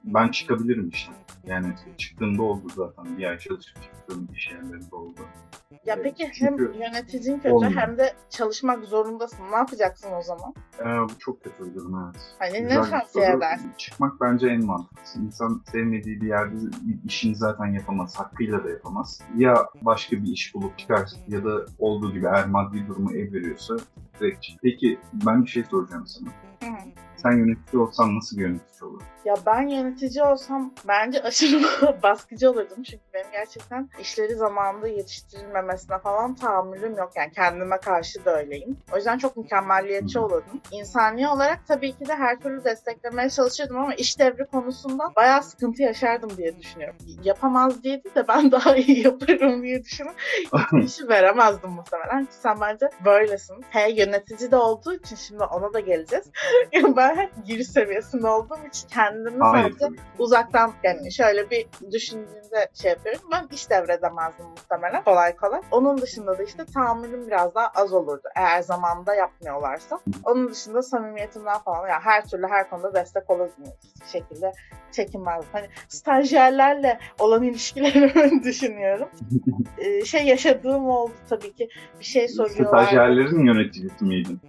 ben 0.03 0.27
çıkabilirim 0.27 0.89
işte. 0.89 1.13
Yani 1.47 1.67
çıktığımda 1.97 2.43
oldu 2.43 2.67
zaten. 2.75 3.17
Bir 3.17 3.23
ay 3.29 3.37
çalışıp 3.39 3.83
çıktığım 3.83 4.27
iş 4.35 4.51
yerlerinde 4.51 4.95
oldu. 4.95 5.19
ya 5.85 5.97
peki 6.03 6.31
Çünkü 6.33 6.73
hem 6.73 6.81
yöneticin 6.81 7.35
kötü 7.35 7.49
olmuyor. 7.49 7.71
hem 7.75 7.97
de 7.97 8.13
çalışmak 8.29 8.83
zorundasın. 8.83 9.51
Ne 9.51 9.55
yapacaksın 9.55 10.09
o 10.13 10.21
zaman? 10.21 10.53
Ee, 10.79 10.85
bu 10.85 11.19
çok 11.19 11.43
kötü 11.43 11.65
bir 11.65 11.75
durum 11.75 12.03
evet. 12.05 12.21
Hani 12.39 12.61
Güzel 12.61 12.81
ne 12.81 12.89
tavsiye 12.89 13.25
edersin? 13.25 13.71
Çıkmak 13.77 14.21
bence 14.21 14.47
en 14.47 14.65
mantıklısı. 14.65 15.19
İnsan 15.19 15.61
sevmediği 15.71 16.21
bir 16.21 16.27
yerde 16.27 16.55
işini 17.05 17.35
zaten 17.35 17.65
yapamaz. 17.65 18.15
Hakkıyla 18.19 18.63
da 18.63 18.69
yapamaz. 18.69 19.21
Ya 19.37 19.65
başka 19.81 20.15
bir 20.17 20.27
iş 20.27 20.55
bulup 20.55 20.77
çıkar 20.77 21.09
ya 21.27 21.45
da 21.45 21.65
olduğu 21.79 22.13
gibi 22.13 22.25
eğer 22.25 22.47
maddi 22.47 22.87
durumu 22.87 23.11
el 23.11 23.33
veriyorsa. 23.33 23.75
Peki 24.63 24.99
ben 25.13 25.43
bir 25.43 25.49
şey 25.49 25.63
soracağım 25.63 26.07
sana. 26.07 26.29
Hı. 26.29 26.75
Sen 27.23 27.31
yönetici 27.31 27.81
olsan 27.81 28.15
nasıl 28.15 28.37
bir 28.37 28.41
yönetici 28.41 28.89
olur? 28.89 29.01
Ya 29.25 29.35
ben 29.45 29.67
yönetici 29.67 30.23
olsam 30.23 30.73
bence 30.87 31.23
aşırı 31.23 31.61
baskıcı 32.03 32.51
olurdum. 32.51 32.83
Çünkü 32.83 33.03
benim 33.13 33.31
gerçekten 33.31 33.89
işleri 33.99 34.35
zamanında 34.35 34.87
yetiştirilmemesine 34.87 35.99
falan 35.99 36.35
tahammülüm 36.35 36.97
yok. 36.97 37.11
Yani 37.15 37.31
kendime 37.31 37.77
karşı 37.77 38.25
da 38.25 38.39
öyleyim. 38.39 38.77
O 38.93 38.95
yüzden 38.95 39.17
çok 39.17 39.37
mükemmelliyetçi 39.37 40.19
Hı. 40.19 40.23
olurdum. 40.23 40.61
İnsani 40.71 41.27
olarak 41.29 41.67
tabii 41.67 41.91
ki 41.91 42.07
de 42.07 42.15
her 42.15 42.39
türlü 42.39 42.63
desteklemeye 42.63 43.29
çalışırdım 43.29 43.77
ama 43.77 43.93
iş 43.93 44.19
devri 44.19 44.45
konusunda 44.45 45.03
bayağı 45.15 45.43
sıkıntı 45.43 45.81
yaşardım 45.81 46.37
diye 46.37 46.59
düşünüyorum. 46.59 46.95
Yapamaz 47.23 47.83
diye 47.83 48.03
de 48.03 48.27
ben 48.27 48.51
daha 48.51 48.75
iyi 48.75 49.03
yaparım 49.03 49.63
diye 49.63 49.83
düşünüp 49.83 50.13
işi 50.85 51.09
veremezdim 51.09 51.69
muhtemelen. 51.69 52.25
Ki 52.25 52.33
sen 52.33 52.61
bence 52.61 52.89
böylesin. 53.05 53.55
He 53.69 53.91
yönetici 53.91 54.51
de 54.51 54.55
olduğu 54.55 54.93
için 54.93 55.15
şimdi 55.15 55.43
ona 55.43 55.73
da 55.73 55.79
geleceğiz. 55.79 56.25
ben 56.97 57.12
hep 57.15 57.31
giriş 57.45 57.67
seviyesinde 57.67 58.27
olduğum 58.27 58.67
için 58.69 58.87
kendimi 58.87 59.39
Hayır 59.39 59.73
sadece 59.79 60.01
uzaktan 60.19 60.73
yani 60.83 61.13
şöyle 61.13 61.49
bir 61.49 61.67
düşündüğümde 61.91 62.69
şey 62.73 62.91
yapıyorum. 62.91 63.21
Ben 63.31 63.47
iş 63.51 63.69
devredemezdim 63.69 64.45
muhtemelen 64.45 65.03
kolay 65.03 65.35
kolay. 65.35 65.61
Onun 65.71 65.97
dışında 65.97 66.37
da 66.37 66.43
işte 66.43 66.65
tahammülüm 66.65 67.27
biraz 67.27 67.55
daha 67.55 67.67
az 67.67 67.93
olurdu. 67.93 68.27
Eğer 68.35 68.61
zamanında 68.61 69.15
yapmıyorlarsa. 69.15 69.99
Onun 70.23 70.49
dışında 70.51 70.81
samimiyetimden 70.81 71.59
falan 71.59 71.87
ya 71.87 71.99
her 72.01 72.25
türlü 72.25 72.47
her 72.47 72.69
konuda 72.69 72.93
destek 72.93 73.29
olurdum. 73.29 73.63
Hiçbir 73.83 74.07
şekilde 74.07 74.51
çekinmezdim. 74.91 75.49
Hani 75.51 75.67
stajyerlerle 75.87 76.99
olan 77.19 77.43
ilişkilerimi 77.43 78.43
düşünüyorum. 78.43 79.09
Ee, 79.77 80.05
şey 80.05 80.25
yaşadığım 80.25 80.87
oldu 80.87 81.13
tabii 81.29 81.53
ki. 81.53 81.69
Bir 81.99 82.05
şey 82.05 82.27
soruyorlar. 82.27 82.83
Stajyerlerin 82.83 83.45
yöneticisi 83.45 84.03
miydin? 84.05 84.39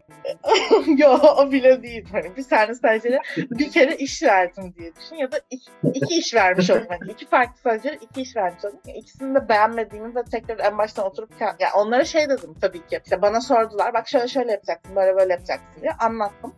Yo 0.97 1.19
o 1.37 1.53
bile 1.53 1.83
değil. 1.83 2.09
Hani 2.13 2.37
bir 2.37 2.43
tane 2.57 2.75
stajyere 2.75 3.21
bir 3.37 3.71
kere 3.73 3.97
iş 3.97 4.23
verdim 4.23 4.75
diye 4.79 4.93
düşün 4.97 5.17
ya 5.17 5.33
da 5.33 5.37
iki, 5.51 5.71
iki 5.95 6.19
iş 6.19 6.35
vermiş 6.35 6.71
oldum. 6.71 6.87
Hani 6.89 7.13
iki 7.13 7.27
farklı 7.27 7.57
stajyere 7.59 7.97
iki 7.97 8.21
iş 8.23 8.37
vermiş 8.37 8.65
oldum. 8.65 8.81
Yani 8.87 8.99
İkisini 8.99 9.35
de 9.35 9.49
beğenmediğimi 9.49 10.15
ve 10.17 10.23
tekrar 10.25 10.59
en 10.59 10.79
baştan 10.79 11.07
oturup 11.07 11.33
kend- 11.41 11.57
yani 11.59 11.73
onlara 11.77 12.05
şey 12.05 12.29
dedim 12.29 12.55
tabii 12.61 12.87
ki. 12.87 13.01
İşte 13.05 13.23
bana 13.23 13.41
sordular 13.41 13.95
bak 13.95 14.09
şöyle 14.09 14.29
şöyle 14.29 14.53
yapacaksın 14.53 14.97
böyle 14.97 15.17
böyle 15.17 15.33
yapacaksın 15.33 15.67
diye 15.83 15.93
anlattım. 15.93 16.55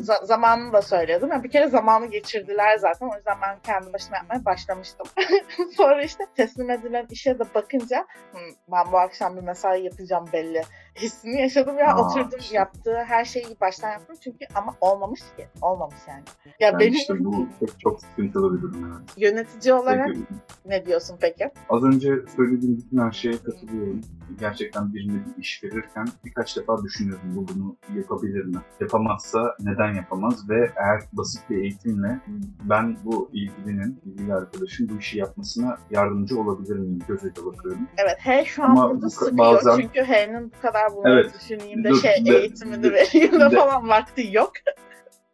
Z- 0.00 0.26
zamanını 0.26 0.72
da 0.72 0.82
söyledim. 0.82 1.28
Yani 1.32 1.44
bir 1.44 1.50
kere 1.50 1.68
zamanı 1.68 2.06
geçirdiler 2.06 2.78
zaten. 2.78 3.08
O 3.08 3.16
yüzden 3.16 3.36
ben 3.42 3.58
kendi 3.62 3.92
başıma 3.92 4.16
yapmaya 4.16 4.44
başlamıştım. 4.44 5.06
Sonra 5.76 6.02
işte 6.02 6.24
teslim 6.36 6.70
edilen 6.70 7.06
işe 7.10 7.38
de 7.38 7.54
bakınca 7.54 7.98
"Hı, 8.32 8.38
ben 8.72 8.92
bu 8.92 8.98
akşam 8.98 9.36
bir 9.36 9.42
mesai 9.42 9.82
yapacağım 9.84 10.24
belli 10.32 10.62
hissini 10.96 11.40
yaşadım 11.40 11.78
ya 11.78 11.86
Aa, 11.94 11.98
oturdum 12.06 12.38
işte. 12.38 12.56
yaptığı 12.56 13.04
her 13.06 13.24
şeyi 13.24 13.60
baştan 13.60 13.90
yaptım 13.90 14.16
çünkü 14.24 14.46
ama 14.54 14.74
olmamış 14.80 15.20
ki 15.36 15.48
olmamış 15.62 15.94
yani. 16.08 16.22
Ya 16.60 16.68
Yani 16.68 16.80
benim 16.80 16.92
işte 16.94 17.24
bu 17.24 17.46
çok, 17.60 17.80
çok 17.80 18.00
sıkıntılı 18.00 18.56
bir 18.56 18.62
durum 18.62 18.80
yani. 18.82 19.04
yönetici 19.16 19.74
olarak 19.74 20.06
Peki, 20.08 20.20
ne 20.66 20.86
diyorsun 20.86 21.16
peki? 21.20 21.50
Az 21.68 21.84
önce 21.84 22.14
söylediğim 22.36 22.76
bütün 22.78 22.98
her 22.98 23.12
şeye 23.12 23.38
katılıyorum. 23.38 24.00
Gerçekten 24.40 24.94
birine 24.94 25.12
bir 25.26 25.42
iş 25.42 25.64
verirken 25.64 26.06
birkaç 26.24 26.56
defa 26.56 26.82
düşünüyorum 26.82 27.22
bu 27.36 27.46
bunu 27.48 27.76
yapabilir 27.96 28.44
mi? 28.44 28.56
Yapamazsa 28.80 29.56
neden 29.60 29.94
yapamaz 29.94 30.48
ve 30.48 30.70
eğer 30.76 31.00
basit 31.12 31.50
bir 31.50 31.56
eğitimle 31.58 32.20
ben 32.62 32.96
bu 33.04 33.30
ilgilinin, 33.32 34.00
ilgili 34.04 34.34
arkadaşın 34.34 34.88
bu 34.88 34.98
işi 34.98 35.18
yapmasına 35.18 35.78
yardımcı 35.90 36.40
olabilir 36.40 36.76
miyim 36.76 36.98
gözüyle 37.08 37.34
bakıyorum. 37.46 37.88
Evet 37.96 38.16
H 38.20 38.44
şu 38.44 38.64
an 38.64 38.70
Ama 38.70 38.90
burada 38.90 39.06
bu- 39.06 39.10
sıkıyor 39.10 39.38
bazen- 39.38 39.76
çünkü 39.76 40.00
H'nin 40.00 40.52
bu 40.56 40.60
kadar 40.62 40.82
bunları 40.96 41.20
Evet. 41.20 41.34
düşüneyim 41.40 41.84
de 41.84 41.88
Dur, 41.90 42.00
şey 42.00 42.26
de- 42.26 42.38
eğitimini 42.38 42.82
de- 42.82 42.92
vereyim 42.92 43.32
de 43.32 43.50
de- 43.50 43.56
falan 43.56 43.88
vakti 43.88 44.28
yok. 44.32 44.52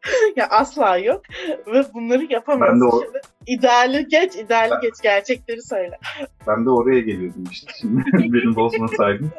ya 0.36 0.46
asla 0.50 0.96
yok 0.96 1.22
ve 1.66 1.84
bunları 1.94 2.24
yapamıyorsun. 2.32 2.80
Ben 2.80 2.80
de 2.80 2.84
o- 2.96 3.00
Şimdi 3.00 3.18
ideali 3.50 4.08
geç, 4.08 4.36
ideali 4.36 4.70
Ben- 4.70 4.80
geç, 4.80 4.94
gerçekleri 5.02 5.62
söyle. 5.62 5.98
Ben 6.46 6.64
de 6.66 6.70
oraya 6.70 7.00
geliyordum 7.00 7.44
işte 7.50 7.72
şimdi. 7.80 8.02
Beni 8.12 8.56
bozmasaydın. 8.56 9.30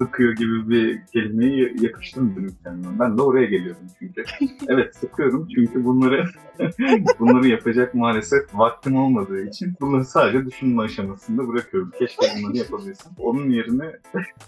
Sıkıyor 0.00 0.32
gibi 0.32 0.68
bir 0.68 1.06
kelimeyi 1.12 1.76
yakıştım 1.80 2.34
benim 2.36 2.56
kendime. 2.64 2.98
Ben 2.98 3.18
de 3.18 3.22
oraya 3.22 3.46
geliyordum 3.46 3.86
çünkü. 3.98 4.24
Evet 4.68 4.96
sıkıyorum 4.96 5.48
çünkü 5.54 5.84
bunları 5.84 6.24
bunları 7.20 7.48
yapacak 7.48 7.94
maalesef 7.94 8.54
vaktim 8.54 8.96
olmadığı 8.96 9.40
için 9.48 9.74
bunları 9.80 10.04
sadece 10.04 10.46
düşünme 10.46 10.82
aşamasında 10.82 11.48
bırakıyorum. 11.48 11.92
Keşke 11.98 12.26
bunları 12.38 12.56
yapabilsem. 12.56 13.12
Onun 13.18 13.50
yerine 13.50 13.92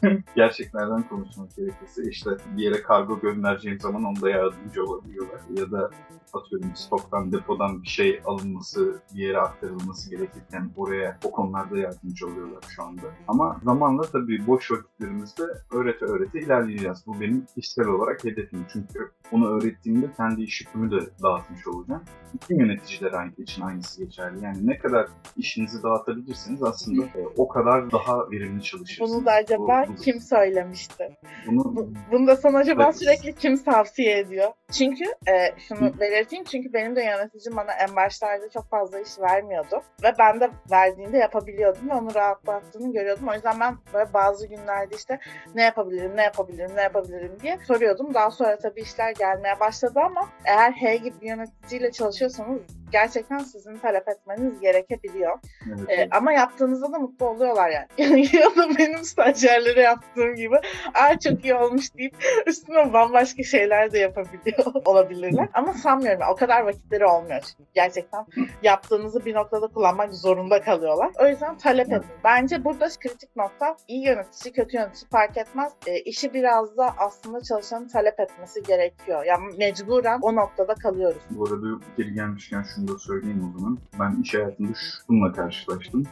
gerçeklerden 0.37 1.03
konuşmak 1.03 1.57
gerekirse 1.57 2.03
işte 2.11 2.31
bir 2.57 2.63
yere 2.63 2.83
kargo 2.83 3.21
göndereceğim 3.21 3.81
zaman 3.81 4.05
onda 4.05 4.31
yardımcı 4.31 4.85
olabiliyorlar. 4.85 5.41
Ya 5.57 5.71
da 5.71 5.91
atıyorum 6.35 6.71
stoktan, 6.75 7.33
depodan 7.33 7.83
bir 7.83 7.89
şey 7.89 8.21
alınması, 8.25 9.00
bir 9.15 9.21
yere 9.21 9.39
aktarılması 9.39 10.11
gerekirken 10.11 10.71
oraya 10.77 11.19
o 11.25 11.31
konularda 11.31 11.79
yardımcı 11.79 12.27
oluyorlar 12.27 12.65
şu 12.77 12.83
anda. 12.83 13.03
Ama 13.29 13.61
zamanla 13.65 14.03
tabii 14.03 14.47
boş 14.47 14.71
vakitlerimizde 14.71 15.43
öğrete 15.73 16.05
öğrete 16.05 16.41
ilerleyeceğiz. 16.41 17.05
Bu 17.07 17.21
benim 17.21 17.47
kişisel 17.55 17.87
olarak 17.87 18.25
hedefim. 18.25 18.67
Çünkü 18.73 19.11
onu 19.33 19.49
öğrettiğimde 19.49 20.13
kendi 20.17 20.43
iş 20.43 20.61
yükümü 20.61 20.91
de 20.91 21.11
dağıtmış 21.23 21.67
olacağım. 21.67 22.03
Bütün 22.35 22.59
yöneticiler 22.61 23.13
aynı 23.13 23.33
için 23.39 23.63
aynısı 23.63 24.05
geçerli. 24.05 24.45
Yani 24.45 24.67
ne 24.67 24.79
kadar 24.79 25.07
işinizi 25.37 25.83
dağıtabilirsiniz 25.83 26.63
aslında 26.63 27.03
e, 27.05 27.27
o 27.37 27.49
kadar 27.49 27.91
daha 27.93 28.31
verimli 28.31 28.63
çalışırsınız. 28.63 29.11
Bunu 29.15 29.27
da 29.27 29.33
acaba 29.33 29.85
Bu- 29.89 29.93
bu- 29.93 29.97
kim 29.97 30.21
söylemişti? 30.21 31.17
Bunu 31.47 31.65
Bu- 31.77 31.93
Bunu 32.13 32.27
da 32.27 32.37
sana 32.37 32.59
acaba 32.59 32.85
Evet. 32.85 32.97
sürekli 32.97 33.35
kim 33.35 33.63
tavsiye 33.65 34.19
ediyor? 34.19 34.49
Çünkü 34.73 35.05
e, 35.05 35.55
şunu 35.69 35.81
Hı. 35.81 36.01
belirteyim 36.01 36.45
çünkü 36.45 36.73
benim 36.73 36.97
de 36.97 37.03
yöneticim 37.03 37.57
bana 37.57 37.73
en 37.73 37.97
başlarda 37.97 38.49
çok 38.49 38.71
fazla 38.71 39.01
iş 39.01 39.19
vermiyordu. 39.21 39.83
Ve 40.03 40.13
ben 40.19 40.41
de 40.41 40.51
verdiğinde 40.71 41.19
yapabiliyordum 41.19 41.89
ve 41.91 41.95
onu 41.95 42.15
rahatlattığını 42.15 42.93
görüyordum. 42.93 43.29
O 43.29 43.35
yüzden 43.35 43.61
ben 43.61 43.77
böyle 43.95 44.13
bazı 44.15 44.47
günlerde 44.47 44.95
işte 44.97 45.19
ne 45.55 45.63
yapabilirim, 45.63 46.17
ne 46.17 46.23
yapabilirim, 46.23 46.71
ne 46.77 46.83
yapabilirim 46.83 47.33
diye 47.43 47.59
soruyordum. 47.67 48.15
Daha 48.15 48.31
sonra 48.31 48.59
tabii 48.59 48.81
işler 48.81 49.15
gelmeye 49.19 49.61
başladı 49.61 50.01
ama 50.05 50.29
eğer 50.45 50.73
H 50.73 50.97
gibi 50.97 51.21
bir 51.21 51.27
yöneticiyle 51.29 51.91
çalışıyorsanız 52.21 52.61
gerçekten 52.93 53.39
sizin 53.39 53.77
talep 53.77 54.09
etmeniz 54.09 54.61
gerekebiliyor. 54.61 55.39
evet, 55.69 55.89
Ee, 55.99 56.09
ama 56.11 56.33
yaptığınızda 56.33 56.93
da 56.93 56.99
mutlu 56.99 57.27
oluyorlar 57.29 57.71
yani. 57.71 58.27
ya 58.37 58.57
da 58.57 58.79
benim 58.79 59.05
stajyerlere 59.05 59.81
yaptığım 59.81 60.35
gibi 60.35 60.57
aa 60.95 61.19
çok 61.19 61.45
iyi 61.45 61.55
olmuş 61.55 61.95
deyip 61.99 62.15
üstüne 62.47 62.93
bambaşka 62.93 63.43
şeyler 63.43 63.93
de 63.93 63.99
yapabiliyor 63.99 64.65
olabilirler. 64.85 65.49
Ama 65.55 65.73
sanmıyorum 65.73 66.21
o 66.33 66.37
kadar 66.37 66.61
vakitleri 66.61 67.07
olmuyor. 67.07 67.41
Çünkü 67.41 67.71
gerçekten 67.75 68.27
yaptığınızı 68.63 69.25
bir 69.25 69.35
noktada 69.35 69.67
kullanmak 69.67 70.15
zorunda 70.15 70.61
kalıyorlar. 70.61 71.11
O 71.21 71.27
yüzden 71.27 71.59
talep 71.59 71.87
edin. 71.93 72.05
Bence 72.25 72.65
burada 72.65 72.89
kritik 73.01 73.37
nokta 73.37 73.77
iyi 73.89 74.07
yönetici, 74.07 74.53
kötü 74.55 74.77
yönetici 74.77 75.09
fark 75.11 75.37
etmez. 75.37 75.73
Ee, 75.87 75.99
işi 76.01 76.35
biraz 76.35 76.77
da 76.77 76.95
aslında 76.99 77.41
çalışanın 77.43 77.89
talep 77.89 78.21
etmesi 78.21 78.63
gerekiyor. 78.63 79.25
Yani 79.25 79.57
mecburen 79.59 80.19
o 80.23 80.35
noktada 80.37 80.75
kalıyoruz. 80.75 81.23
Bu 81.31 81.45
arada 81.45 81.67
geri 81.97 82.15
gelmişken 82.15 82.63
şunu 82.81 82.89
da 82.89 82.99
söyleyeyim 82.99 83.53
o 83.55 83.59
zaman. 83.59 83.79
Ben 84.01 84.23
iş 84.23 84.35
hayatında 84.35 84.73
şununla 84.75 85.33
karşılaştım. 85.33 86.03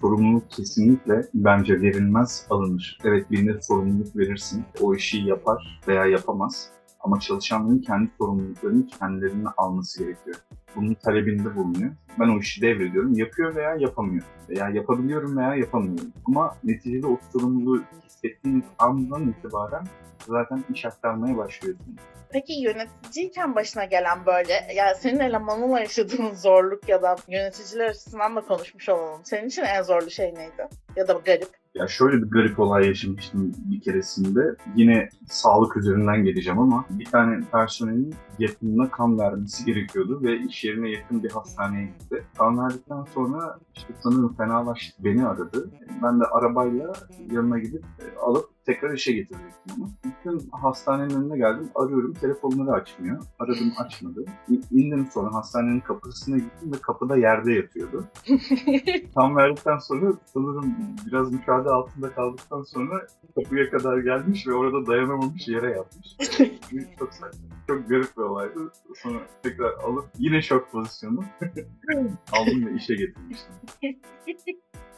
Sorumluluk 0.00 0.50
kesinlikle 0.50 1.28
bence 1.34 1.80
verilmez, 1.80 2.46
alınır. 2.50 2.98
Evet 3.04 3.30
birine 3.30 3.62
sorumluluk 3.62 4.16
verirsin, 4.16 4.64
o 4.80 4.94
işi 4.94 5.18
yapar 5.18 5.80
veya 5.88 6.06
yapamaz. 6.06 6.68
Ama 7.00 7.20
çalışanların 7.20 7.78
kendi 7.78 8.10
sorumluluklarını 8.18 8.86
kendilerine 8.86 9.48
alması 9.56 9.98
gerekiyor. 9.98 10.36
Bunun 10.76 10.94
talebinde 10.94 11.56
bulunuyor. 11.56 11.92
Ben 12.20 12.28
o 12.28 12.38
işi 12.38 12.62
devrediyorum. 12.62 13.14
Yapıyor 13.14 13.56
veya 13.56 13.74
yapamıyor. 13.74 14.24
Veya 14.48 14.68
yapabiliyorum 14.68 15.36
veya 15.36 15.54
yapamıyorum. 15.54 16.12
Ama 16.26 16.56
neticede 16.64 17.06
o 17.06 17.18
sorumluluğu 17.32 17.82
hissettiğiniz 18.06 18.64
andan 18.78 19.28
itibaren 19.28 19.84
zaten 20.26 20.64
iş 20.74 20.84
aktarmaya 20.84 21.36
başlıyorsunuz. 21.36 21.96
Peki 22.30 22.52
yöneticiyken 22.52 23.54
başına 23.54 23.84
gelen 23.84 24.26
böyle, 24.26 24.52
yani 24.74 24.96
senin 25.00 25.20
elemanınla 25.20 25.80
yaşadığın 25.80 26.30
zorluk 26.34 26.88
ya 26.88 27.02
da 27.02 27.16
yöneticiler 27.28 27.86
açısından 27.86 28.36
da 28.36 28.40
konuşmuş 28.40 28.88
olalım. 28.88 29.20
Senin 29.24 29.48
için 29.48 29.62
en 29.62 29.82
zorlu 29.82 30.10
şey 30.10 30.34
neydi? 30.34 30.68
Ya 30.96 31.08
da 31.08 31.12
garip. 31.12 31.61
Ya 31.74 31.88
şöyle 31.88 32.22
bir 32.22 32.30
garip 32.30 32.60
olay 32.60 32.86
yaşamıştım 32.86 33.52
bir 33.56 33.80
keresinde. 33.80 34.56
Yine 34.76 35.08
sağlık 35.28 35.76
üzerinden 35.76 36.24
geleceğim 36.24 36.58
ama 36.58 36.84
bir 36.90 37.04
tane 37.04 37.44
personelin 37.52 38.14
yakınına 38.38 38.90
kan 38.90 39.18
vermesi 39.18 39.64
gerekiyordu 39.64 40.20
ve 40.22 40.38
iş 40.38 40.64
yerine 40.64 40.90
yakın 40.90 41.22
bir 41.22 41.30
hastaneye 41.30 41.86
gitti. 41.86 42.24
Kan 42.38 42.58
verdikten 42.58 43.04
sonra 43.14 43.58
işte 43.74 43.94
sanırım 44.02 44.34
fenalaştı. 44.36 45.04
Beni 45.04 45.26
aradı. 45.26 45.70
Ben 46.02 46.20
de 46.20 46.24
arabayla 46.24 46.92
yanına 47.30 47.58
gidip 47.58 47.84
e, 47.84 48.18
alıp 48.18 48.51
tekrar 48.66 48.94
işe 48.94 49.12
getirecektim 49.12 49.74
onu. 49.78 49.90
Bütün 50.04 50.50
hastanenin 50.50 51.14
önüne 51.14 51.36
geldim. 51.36 51.70
Arıyorum. 51.74 52.12
Telefonları 52.12 52.72
açmıyor. 52.72 53.22
Aradım 53.38 53.72
açmadı. 53.78 54.24
İndim 54.70 55.08
sonra 55.14 55.34
hastanenin 55.34 55.80
kapısına 55.80 56.36
gittim 56.36 56.72
ve 56.72 56.76
kapıda 56.82 57.16
yerde 57.16 57.52
yatıyordu. 57.52 58.04
Tam 59.14 59.36
verdikten 59.36 59.78
sonra 59.78 60.12
sanırım 60.26 60.74
biraz 61.06 61.32
müşahede 61.32 61.70
altında 61.70 62.14
kaldıktan 62.14 62.62
sonra 62.62 63.06
kapıya 63.34 63.70
kadar 63.70 63.98
gelmiş 63.98 64.46
ve 64.46 64.54
orada 64.54 64.86
dayanamamış 64.86 65.48
yere 65.48 65.70
yatmış. 65.70 66.16
Çok 66.98 67.14
saçma. 67.14 67.40
Çok 67.66 67.88
garip 67.88 68.16
bir 68.16 68.22
olaydı. 68.22 68.72
Sonra 68.96 69.18
tekrar 69.42 69.72
alıp 69.72 70.04
yine 70.18 70.42
şok 70.42 70.72
pozisyonu 70.72 71.24
aldım 72.32 72.66
ve 72.66 72.74
işe 72.74 72.94
getirmiştim. 72.94 73.54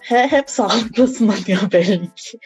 He, 0.04 0.26
hep 0.28 0.50
sağlıklı 0.50 1.08
sınanıyor 1.08 1.73
belli 1.73 2.14
ki. 2.14 2.38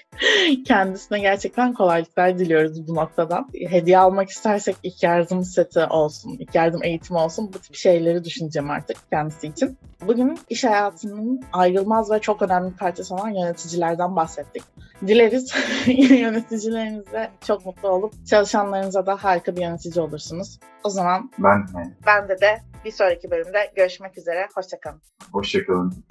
Kendisine 0.64 1.20
gerçekten 1.20 1.72
kolaylıklar 1.72 2.38
diliyoruz 2.38 2.88
bu 2.88 2.94
noktadan. 2.94 3.48
Hediye 3.68 3.98
almak 3.98 4.28
istersek 4.28 4.76
ilk 4.82 5.02
yardım 5.02 5.44
seti 5.44 5.80
olsun, 5.80 6.36
ilk 6.38 6.54
yardım 6.54 6.84
eğitimi 6.84 7.18
olsun 7.18 7.50
bu 7.54 7.58
tip 7.58 7.74
şeyleri 7.74 8.24
düşüneceğim 8.24 8.70
artık 8.70 8.96
kendisi 9.10 9.46
için. 9.46 9.78
Bugün 10.06 10.38
iş 10.48 10.64
hayatının 10.64 11.40
ayrılmaz 11.52 12.10
ve 12.10 12.18
çok 12.18 12.42
önemli 12.42 12.76
parçası 12.76 13.14
olan 13.14 13.30
yöneticilerden 13.30 14.16
bahsettik. 14.16 14.62
Dileriz 15.06 15.54
yöneticilerinizle 16.10 17.30
çok 17.46 17.66
mutlu 17.66 17.88
olup 17.88 18.26
çalışanlarınıza 18.26 19.06
da 19.06 19.16
harika 19.24 19.56
bir 19.56 19.62
yönetici 19.62 20.04
olursunuz. 20.04 20.58
O 20.84 20.90
zaman 20.90 21.30
Ben 21.38 21.58
he. 21.78 21.90
bende 22.06 22.40
de 22.40 22.58
bir 22.84 22.92
sonraki 22.92 23.30
bölümde 23.30 23.72
görüşmek 23.76 24.18
üzere. 24.18 24.48
Hoşçakalın. 24.54 25.00
Hoşçakalın. 25.32 26.04